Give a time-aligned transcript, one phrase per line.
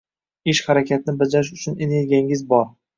[0.53, 2.71] Ish-harakatni bajarish uchun energiyangiz bor.